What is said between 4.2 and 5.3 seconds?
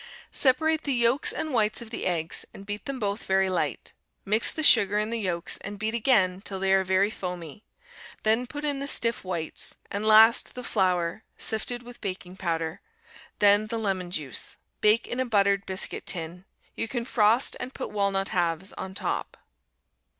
Mix the sugar in the